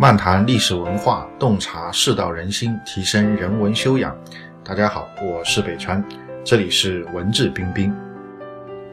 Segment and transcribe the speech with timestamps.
[0.00, 4.16] 漫谈历史文化，洞察世道人心，提升人文修养。
[4.64, 6.02] 大家好，我是北川，
[6.42, 7.94] 这里是文质彬彬。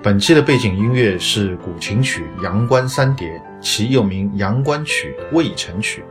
[0.04, 3.30] 本期的背景音乐是古琴曲《阳关三叠》，
[3.62, 6.02] 其又名《阳关曲》《渭城曲》，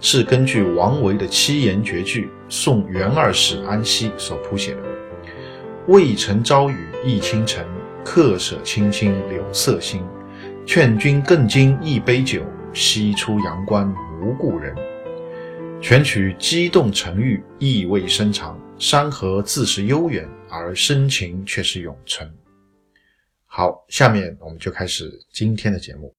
[0.00, 4.80] 是根据王维的七言绝句《送元二使安西》所谱写的。
[5.88, 7.62] 渭城朝雨浥轻尘，
[8.02, 10.02] 客舍青青柳色新。
[10.64, 12.40] 劝君更尽一杯酒，
[12.72, 13.86] 西出阳关
[14.26, 14.74] 无故人。
[15.80, 18.60] 全曲激动沉郁，意味深长。
[18.76, 22.28] 山河自是悠远，而深情却是永存。
[23.44, 26.12] 好，下面我们就开始今天的节目。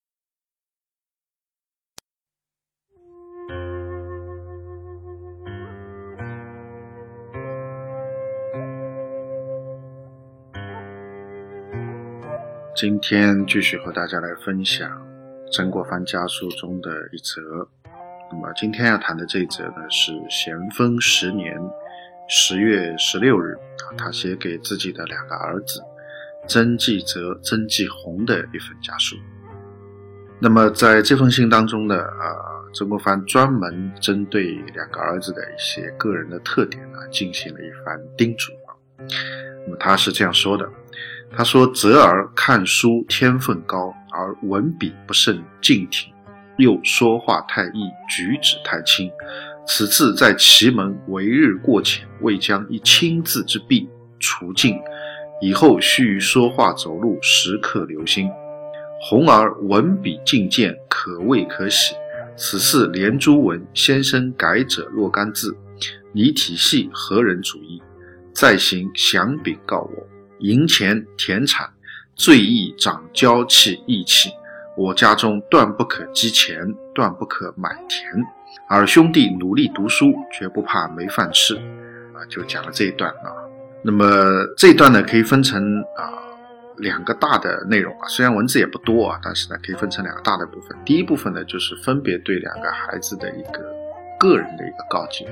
[12.73, 14.89] 今天继续和大家来分享
[15.52, 17.77] 曾国藩家书中的一则。
[18.39, 21.57] 那么今天要谈的这一则呢，是咸丰十年
[22.27, 25.81] 十月十六日啊，他写给自己的两个儿子
[26.47, 29.15] 曾纪泽、曾纪洪的一份家书。
[30.39, 38.77] 那么在这封信当中呢，呃，曾国藩专门针对两个儿子的一些个人的特点呢，进行了一番叮嘱啊。
[39.65, 40.69] 那么他是这样说的。
[41.35, 46.13] 他说：“泽儿看书天分高，而文笔不甚敬挺，
[46.58, 49.11] 又说话太易，举止太轻。
[49.66, 53.88] 此次在祁门为日过浅，未将一轻字之弊
[54.19, 54.77] 除尽，
[55.41, 58.30] 以后须于说话走路时刻留心。
[59.02, 61.95] 红儿文笔进见，可谓可喜。
[62.36, 65.55] 此次连珠文先生改者若干字，
[66.14, 67.81] 你体系何人主意？
[68.33, 70.08] 再行详禀告我。”
[70.39, 71.67] 银钱田产，
[72.16, 74.30] 最易长娇气义气。
[74.78, 78.08] 我家中断不可积钱，断不可买田。
[78.70, 81.55] 而兄弟努力读书，绝不怕没饭吃。
[82.14, 83.33] 啊，就讲了这一段啊。
[83.82, 84.05] 那么
[84.55, 86.14] 这一段呢，可以分成啊
[86.77, 88.08] 两个大的内容啊。
[88.08, 90.77] 虽然文字也不多啊，但是呢，可以分成两个大的部分。
[90.86, 93.59] 第一部分呢，就是分别对两个孩子的一个
[94.20, 95.26] 个人的一个告诫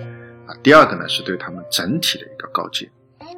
[0.47, 0.56] 啊。
[0.63, 2.89] 第二个呢，是对他们整体的一个告诫。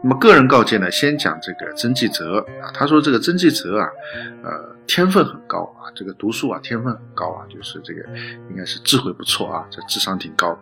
[0.04, 3.90] 那么个人告诫呢，先讲这个曾纪泽啊，他说这个曾纪泽啊，
[4.44, 8.02] 呃，天分很高啊，这个读书啊，天分很高啊，就是这个
[8.50, 10.58] 应该是智慧不错啊，这智商挺高，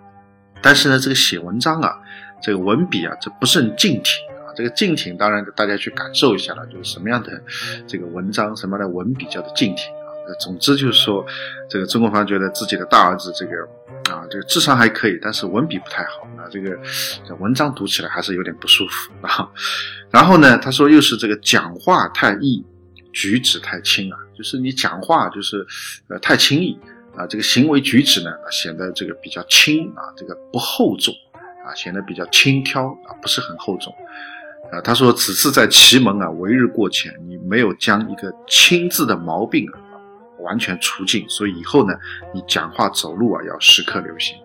[0.61, 1.99] 但是呢，这个写文章啊，
[2.41, 7.41] 这个文笔啊，这不甚劲挺啊，这个劲挺，当然大家去感受一下了，就是什么样的
[7.85, 9.93] 这个文章，什么样的文笔叫做劲挺。
[10.39, 11.23] 总之就是说，
[11.69, 13.51] 这个曾国藩觉得自己的大儿子这个
[14.09, 16.77] 啊，这个智商还可以，但是文笔不太好啊，这个
[17.39, 19.49] 文章读起来还是有点不舒服啊。
[20.11, 22.63] 然后呢，他说又是这个讲话太易，
[23.11, 25.65] 举止太轻啊，就是你讲话就是
[26.07, 26.77] 呃太轻易
[27.15, 31.13] 啊，这个行为举止呢显得这个比较轻啊，这个不厚重
[31.65, 33.93] 啊，显得比较轻佻啊，不是很厚重
[34.71, 34.79] 啊。
[34.81, 39.79] 他说此次在祁门啊，为日过浅，你没有将一个轻字的毛病啊。
[40.45, 41.93] 完全除尽，所以以后呢，
[42.33, 44.37] 你讲话走路啊要时刻留心，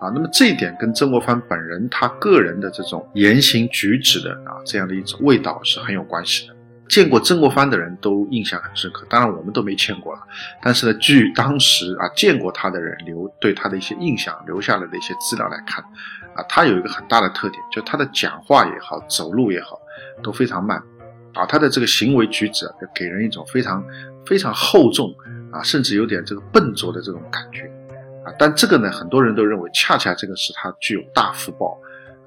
[0.00, 6.54] 啊，那么这一点跟曾国藩本人他个人的这种言行举止的啊这样的一种味道是很有关系的。
[6.86, 10.20] 见过曾国藩的人都印象很深刻，当然我们都没见过了，
[10.62, 15.82] 但是呢，据当时啊见过他的人留对他的一些印象留下来的一些资料来看，
[16.34, 19.80] 啊，他有一个很大的特点，就他的讲话也好，走路也好，
[20.22, 20.76] 都非常慢，
[21.32, 23.82] 啊，他的这个行为举止啊，给人一种非常。
[24.26, 25.14] 非常厚重
[25.52, 27.62] 啊，甚至有点这个笨拙的这种感觉
[28.24, 28.32] 啊。
[28.38, 31.78] 但这个呢，很多人都认为，恰恰这个是他具有大福报，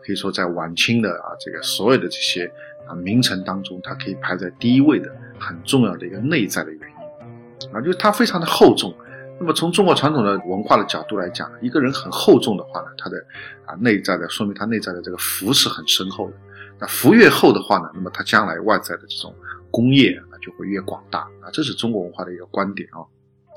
[0.04, 2.52] 可以说在晚清的啊这个所有的这些
[2.88, 8.94] 啊名臣当中，他可以排在第一位的很重要的一个内在的原因啊，就是他非常的厚重。
[9.40, 13.18] 那么从中国传统的文化的角度来讲，一个人很厚重的话呢，他的
[13.66, 16.34] 啊内在的说明他内在的这个福是很深厚的。
[16.80, 19.36] 那福越厚的话呢，那么他将来外在的这种
[19.70, 20.20] 功业。
[20.42, 23.02] 就会越广大啊，这是中国文化的一个观点啊，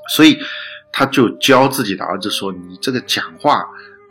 [0.09, 0.37] 所以
[0.91, 3.59] 他就教自己的儿子说：“你这个讲话，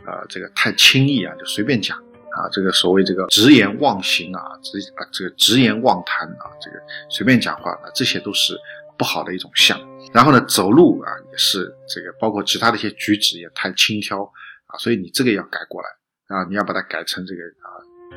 [0.07, 6.77] 呃，这个太轻易啊，就随便讲啊，这个所谓这个直言妄行啊，直啊这个直言妄谈啊，这个
[7.09, 8.57] 随便讲话啊，这些都是
[8.97, 9.79] 不好的一种相。
[10.13, 14.25] 然后呢，走路啊也是这个，包括其他的一些举止也太轻佻
[14.67, 15.89] 啊，所以你这个要改过来
[16.37, 17.69] 啊，你要把它改成这个啊。”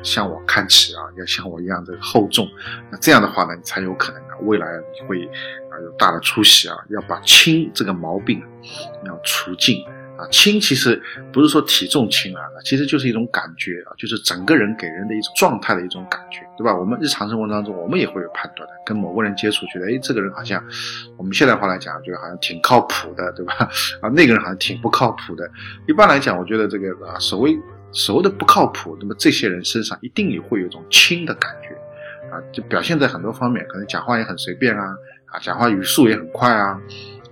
[0.02, 2.46] 向我看齐啊，要像我一样的厚重，
[2.90, 6.76] 那这样的话呢，你才有可能啊，未来你会啊有大的出息啊。
[6.90, 8.42] 要把轻这个毛病
[9.06, 9.82] 要除尽
[10.18, 10.26] 啊。
[10.30, 11.00] 轻其实
[11.32, 16.74] 不是说体重轻啊，其实就是一种感觉啊，就是整个人给人的一种状态的一种感觉对吧？
[16.74, 18.74] 我们日常生活当中，我们也会有判断的。
[18.86, 20.62] 跟某个人接触，觉得哎，这个人好像，
[21.16, 23.54] 我们现代话来讲，就好像挺靠谱的，对吧？
[24.00, 25.50] 啊，那个人好像挺不靠谱的。
[25.88, 27.58] 一般来讲，我觉得这个啊，所谓
[27.90, 31.73] 所谓的不靠谱，那么这些人身上一定也会有一种轻的感觉，
[32.34, 34.96] 啊，就表现在很多方面，可能讲话也很随便啊，
[35.26, 36.80] 啊，讲话语速也很快啊，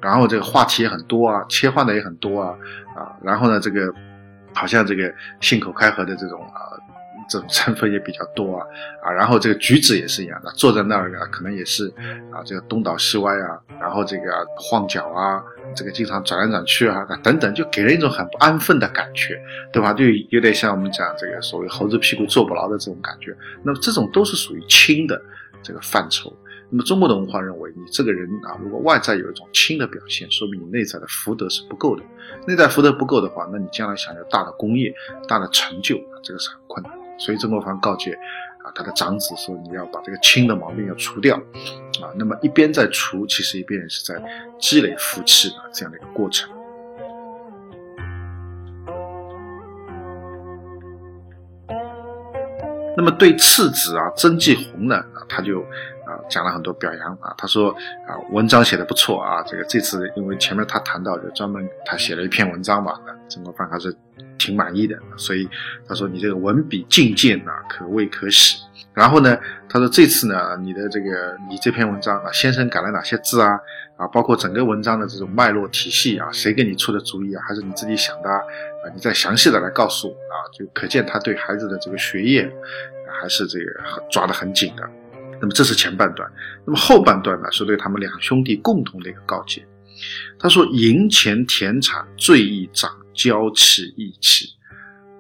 [0.01, 2.55] 然后这个话题也很多啊，切换的也很多啊，
[2.97, 3.93] 啊，然后呢，这个
[4.55, 6.71] 好像这个信口开河的这种啊。
[7.29, 8.67] 这种 成分也比较多啊
[9.03, 11.89] 啊，然后这个举止也是一样的，坐在那儿啊，可能也是
[12.31, 15.43] 啊，这个东倒西歪啊，然后这个啊晃脚啊，
[15.75, 19.41] 这个经常转来转去啊，等等，就给人一种很不安分的感觉，
[19.73, 19.93] 对吧？
[19.93, 23.37] 就有点像我们讲这个所谓猴子屁股坐不牢的这种感觉。
[23.63, 25.21] 那么这种都是属于轻的
[25.63, 26.35] 这个范畴。
[26.75, 32.03] 那么中国的文化认为，你这个人啊，如果外在有一种轻的表现，说明你内在的福德是不够的。
[32.47, 34.91] 内在福德不够的话，那你将来想要大的功业、
[35.29, 37.02] 大的成就，这个是很困难。
[37.25, 38.19] 所以曾国藩告诫
[38.65, 44.21] 啊，他的长子说：“你要把这个亲的毛病要除掉，啊，那么一边在除，其实一边也是在
[44.59, 46.51] 积累福气啊，这样的一个过程。”
[52.97, 55.61] 那么对次子啊，曾纪红呢，他就
[56.05, 57.71] 啊讲了很多表扬啊，他说
[58.09, 62.99] 啊，文章写的不错啊，这个这次因为前面他谈到就专门他写了一篇文章嘛，
[63.29, 63.97] 曾国藩他是。
[64.43, 65.49] 挺满意的，所以
[65.87, 68.57] 他说你这个文笔境界啊，可谓可喜。
[68.93, 73.49] 然后呢，他说这次呢，你的这个你这篇文章啊，先生改了哪些字啊？
[73.97, 77.43] 啊，包括整个文章的这种脉络体系啊，谁给你出的主意啊？
[77.47, 78.41] 还是你自己想的啊？
[78.93, 82.51] 你再详细的来告诉我啊，就可见他对孩子的这个学业
[83.21, 83.67] 还是这个
[84.11, 84.83] 抓得很紧的。
[85.41, 86.31] 那么这是前半段，
[86.67, 89.67] 那么后半段呢，是对他们两兄弟共同的一个告诫。
[90.39, 92.91] 他说：银钱田产最易长。
[93.15, 94.47] 娇气义气，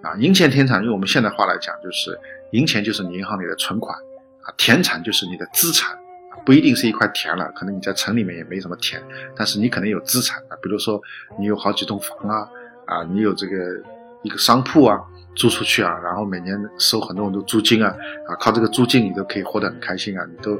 [0.03, 2.19] 啊，银钱田产，用我们现代话来讲，就是
[2.53, 3.97] 银钱就是你银行里的存款，
[4.43, 5.99] 啊，田产就是你的资产，
[6.45, 9.03] 不一定是一块田了，可能你在城里面也没什么田，
[9.37, 11.01] 但是你可能有资产啊，比如说
[11.39, 12.49] 你有好几栋房啊，
[12.87, 13.57] 啊，你有这个
[14.23, 14.99] 一个商铺啊，
[15.35, 17.95] 租出去啊，然后每年收很多很多租金啊，
[18.27, 20.59] 啊，靠这个租金你都可以活得很开心啊，你都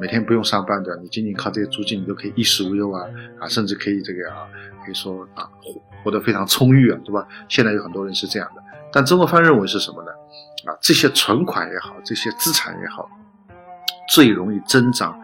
[0.00, 3.04] 每天不用上班的，你仅仅靠这些租金你都可以衣食无忧啊，
[3.38, 4.48] 啊，甚至可以这个啊，
[4.84, 5.48] 可以说啊。
[5.62, 7.24] 活活得非常充裕啊，对吧？
[7.48, 8.62] 现在有很多人是这样的，
[8.92, 10.10] 但曾国藩认为是什么呢？
[10.68, 13.08] 啊，这些存款也好，这些资产也好，
[14.10, 15.16] 最容易增长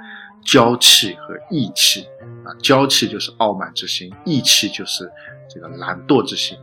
[0.44, 2.06] 娇气和义气
[2.44, 2.54] 啊。
[2.62, 5.10] 娇气就是傲慢之心，义气就是
[5.52, 6.56] 这个懒惰之心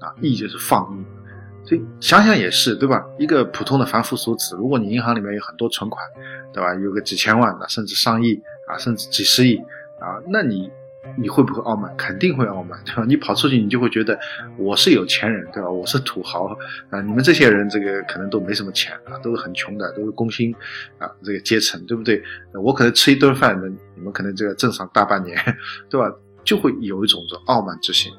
[0.00, 0.14] 啊。
[0.20, 3.04] 义就是放逸，所以想想也是，对吧？
[3.18, 6.04] 一个普通的凡夫俗子，如果你银行里面有很多存款，
[6.52, 6.74] 对吧？
[6.74, 9.56] 有个几千万的，甚至上亿啊，甚至几十亿
[10.00, 10.70] 啊，那你。
[11.16, 11.96] 你会不会傲慢？
[11.96, 13.04] 肯定会傲慢，对吧？
[13.06, 14.18] 你跑出去，你就会觉得
[14.58, 15.70] 我是有钱人，对吧？
[15.70, 16.46] 我是土豪
[16.90, 17.00] 啊！
[17.00, 20.52] 你们这些人，这个可能都没什么钱啊，都是很穷的，都是工薪
[20.98, 22.20] 啊，这个阶层，对不对？
[22.60, 23.56] 我可能吃一顿饭，
[23.94, 25.38] 你们可能这个挣上大半年，
[25.88, 26.12] 对吧？
[26.44, 28.12] 就会有一种这傲慢之心。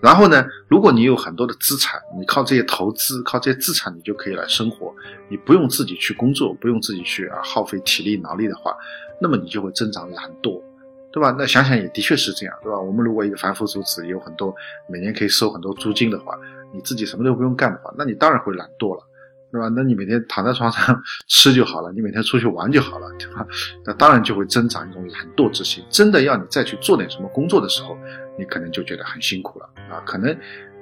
[0.00, 4.94] 然后呢，如果你有很多的资产，你靠这些投资，靠这些资产，你就可以来生活，
[5.28, 8.76] 你不用自己去工作，不用自己去啊耗费体力脑力的话，
[9.20, 10.62] 那么你就会增长懒惰。
[11.10, 11.34] 对吧？
[11.38, 12.78] 那想想也的确是这样，对吧？
[12.78, 14.54] 我们如果一个凡夫俗子有很多
[14.88, 16.38] 每年可以收很多租金的话，
[16.70, 19.02] 你自己什么都不用干的话，那你当然会懒惰了，
[19.50, 19.68] 对吧？
[19.74, 23.46] 那你每天躺在床上 吃就好了，你每天出去玩就好了，对吧？
[23.84, 25.84] 那当然就会增长一种懒惰之心。
[25.90, 27.96] 真的要你再去做点什么工作的时候，
[28.38, 30.02] 你可能就觉得很辛苦了啊！
[30.04, 30.36] 可能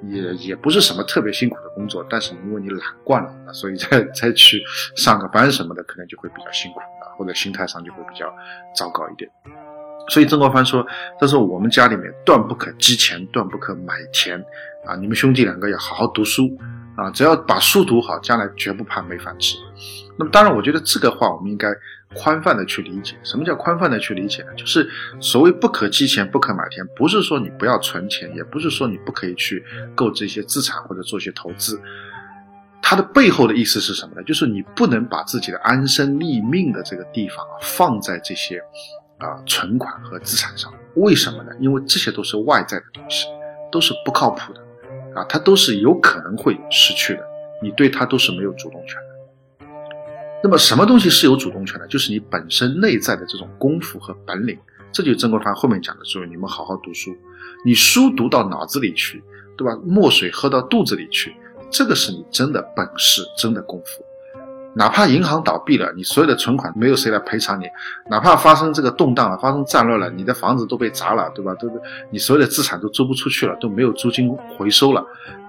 [0.09, 4.61] 也也不是什么特别辛苦的工作，但是因为你懒惯了，所以再再去
[4.97, 8.27] 上个班什么的，可能就会比较辛苦啊，或者心态上就会比较
[8.75, 9.31] 糟糕一点。
[10.09, 10.87] 所以曾国藩说
[11.19, 14.39] ：“他说我们家里面断不可积钱，断不可买田，
[14.87, 16.49] 啊，你们兄弟两个要好好读书，
[16.97, 19.57] 啊，只要把书读好，将来绝不怕没饭吃。
[20.19, 21.69] 那么，当然，我觉得这个话我们应该
[22.15, 23.15] 宽泛的去理解。
[23.23, 24.49] 什么叫宽泛的去理解呢？
[24.57, 24.89] 就是
[25.21, 31.81] 所谓不可积钱，不可买田，不是说你不要存钱，也不是说你不可以去购置一些资产或者做一些投资。
[32.81, 34.23] 它的背后的意思是什么呢？
[34.23, 38.61] 就是你不能把自己的安身立命的这个地方放在这些。”
[39.19, 41.51] 啊，存款和资产上，为什么呢？
[41.59, 43.27] 因为这些都是外在的东西，
[43.73, 44.61] 都是不靠谱的，
[45.17, 47.23] 啊，他都是有可能会失去的，
[47.63, 49.67] 你对他都是没有主动权的。
[50.43, 51.87] 那么，什么东西是有主动权的？
[51.89, 54.57] 就是你本身内在的这种功夫和本领。
[54.93, 57.15] 这就曾国藩后面讲的说，你们好好读书，
[57.65, 59.23] 你书读到脑子里去，
[59.57, 59.77] 对吧？
[59.85, 61.35] 墨水喝到肚子里去，
[61.71, 64.03] 这个是你真的本事，真的功夫。
[64.77, 67.65] 哪怕银行倒闭了，你所有的存款没有谁来赔偿你；
[68.11, 71.55] 哪怕发生这个动荡了，发生战乱了，你的房子都被砸了，对吧？
[71.55, 71.67] 都
[72.11, 75.03] 你所有的资产都租不出去了，都没有租金回收了。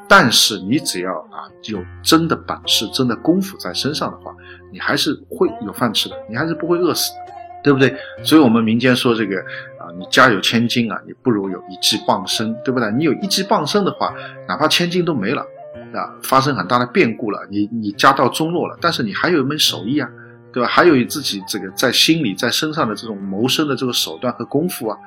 [0.07, 4.34] 但是你只要啊有真的本事、真的功夫在身上的话，
[4.72, 7.93] 你还是会有饭吃的，你还是不会饿死的，对不对？
[8.24, 9.36] 所以我们民间说这个
[9.77, 12.89] 啊，你家有千金啊，你不如有一技傍身，对不对？
[12.93, 14.13] 你有一技傍身的话，
[14.48, 15.46] 哪怕千金都没了
[15.93, 20.10] 啊，发生很大的变故了，你你家道中落了，但是你还有一门手艺啊，
[20.51, 20.67] 对吧？
[20.69, 24.98] 还有自己这个在心里、在身上的这种谋生的这个手段和功夫啊，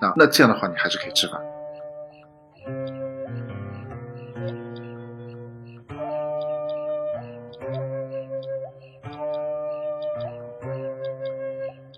[0.00, 1.40] 啊，那这样的话你还是可以吃饭。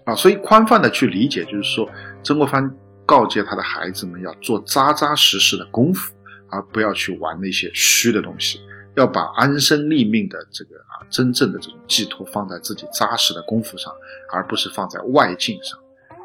[0.04, 1.88] 啊，所以宽泛的去理解，就是说，
[2.25, 2.68] 曾国藩
[3.06, 6.12] 告诫他的孩子们要做扎扎实实的功夫，
[6.50, 8.61] 而不要去玩那些虚的东西，
[8.97, 13.92] 要把安身立命的这个啊真正的这种寄托放在自己扎实的功夫上，
[14.33, 15.78] 而不是放在外境上。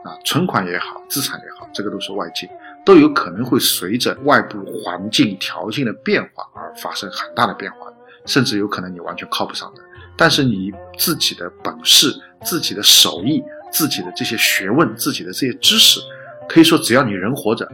[0.03, 2.48] 啊，存款也好，资产也好，这个都是外境，
[2.86, 7.91] 都有可能会随着外部环境条件的变化而发生很大的变化，
[8.25, 9.82] 甚至有可能你完全靠不上的。
[10.15, 12.13] 但是你自己的本事、
[12.44, 13.44] 自己的手艺。
[13.72, 16.00] 自己的这些学问，自己的这些知识，
[16.48, 17.70] 可以说只要你人活着，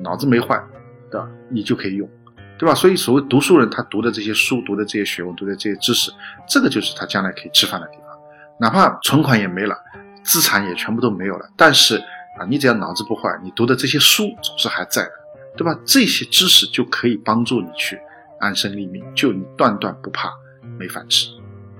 [0.00, 0.62] 脑子没坏，
[1.10, 1.28] 对吧？
[1.48, 2.08] 你就可以用，
[2.58, 2.74] 对吧？
[2.74, 6.12] 所以所谓读书人，他读的这些书，读的这些学问，读的这些知识，
[6.48, 8.06] 这个就是他将来可以吃饭的地方。
[8.58, 9.76] 哪怕存款也没了，
[10.24, 11.96] 资产也全部都没有了，但是
[12.38, 15.12] 啊，你只要脑子不坏，你读的这些书总是还在的，
[15.56, 15.78] 对吧？
[15.84, 17.98] 这些知识就可以帮助你去
[18.38, 20.30] 安身立命，就你断断不怕
[20.78, 21.28] 没饭吃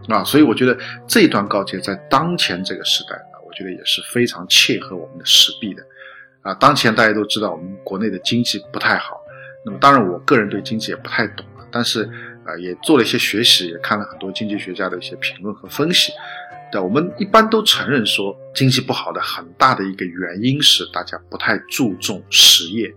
[0.09, 0.25] 啊！
[0.25, 3.11] 所以我觉得这一段告诫在当前这个时代。
[3.47, 5.83] 我觉得也是非常切合我们的实弊的，
[6.41, 9.20] 啊，当前大家都知道我们国内的经济不太好，
[9.65, 12.03] 那么当然我个人对经济也不太懂，但是
[12.45, 16.13] 啊也做了一些学习，也看了很多经济学家的一些评论和分析，
[16.73, 22.89] 对，我们一般都承认说经济不好的很大的一个原因是大家不太注重实业，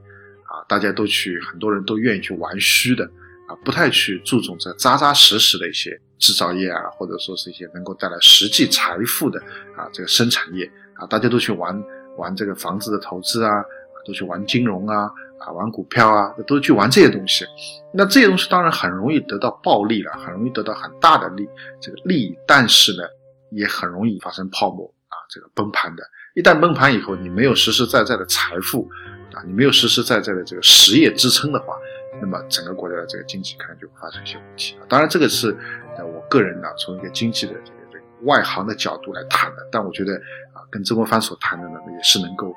[0.45, 3.03] 啊，大家都去很多人都愿意去玩虚的，
[3.47, 5.99] 啊，不太去注重这扎扎实实的一些。
[6.19, 9.37] 制造业啊，或者说是一些能够带来实际财富的
[9.75, 11.83] 啊，这个生产业啊，大家都去玩
[12.15, 13.61] 玩这个房子的投资啊，
[14.07, 15.11] 都去玩金融啊，
[15.45, 17.45] 啊，玩股票啊，都去玩这些东西。
[17.93, 21.47] 那这些东西当然很容易得到暴利了，很容易得到很大的利
[21.79, 23.03] 这个利益，但是呢，
[23.51, 26.03] 也很容易发生泡沫啊，这个崩盘的。
[26.33, 28.89] 一旦崩盘以后，你没有实实在在的财富
[29.33, 31.75] 啊，你没有实实在在的这个实业支撑的话。
[32.21, 34.85] 那么整个国家的这个经济可能就会发生一些问题啊。
[34.87, 35.49] 当然，这个是
[35.97, 39.67] 呃我个人呢从一个经济的这个这个外行的角度来谈的。
[39.71, 40.13] 但我觉得
[40.53, 42.53] 啊，跟曾国藩所谈的呢也是能够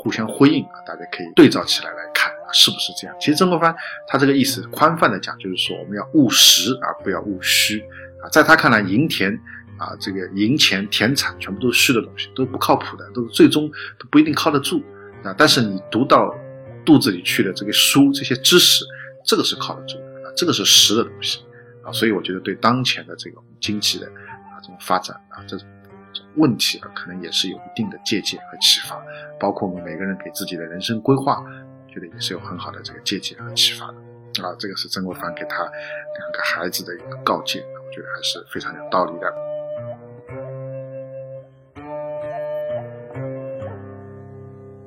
[0.00, 0.80] 互相辉映啊。
[0.86, 3.14] 大家可以对照起来来看啊，是不是这样？
[3.20, 3.74] 其实曾国藩
[4.06, 7.80] 他这个意思宽泛的讲，就是说我们要务实而不要务虚
[8.22, 8.28] 啊。
[8.32, 9.32] 在他看来，银田
[9.78, 14.82] 啊，这个银钱田产全部都是虚的东西，都不靠谱的，都最终都不一定靠得住
[15.22, 15.34] 啊。
[15.36, 16.34] 但是你读到
[16.84, 18.84] 肚子里去的这个书，这些知识。
[19.22, 21.44] 这个是靠得住的啊，这个是实的东西
[21.84, 25.68] 啊，所以我觉得对当前的这个经济的啊这种发展啊这种
[26.36, 29.00] 问题啊，可能也是有一定的借鉴和启发，
[29.38, 31.44] 包括我们每个人给自己的人生规划，
[31.88, 33.94] 觉得也是有很好的这个借鉴和启发的
[34.46, 34.54] 啊。
[34.58, 39.34] 这个是曾国藩给他两个孩子的一个告诫，我觉得还是非常有道理的。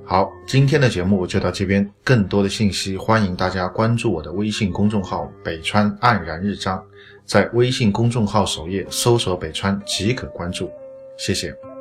[0.05, 1.89] 好，今天的节目就到这边。
[2.03, 6.85] 更多的信息，欢迎大家关注我的微信公众号“北川黯然日章”，
[7.25, 10.69] 在微信公众号首页搜索“北川”即可关注。
[11.17, 11.72] 谢谢。